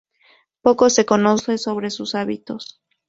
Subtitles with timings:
[0.63, 2.81] Poco se conoce sobre sus hábitos.